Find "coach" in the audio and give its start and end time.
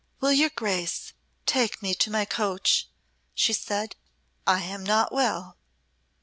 2.25-2.89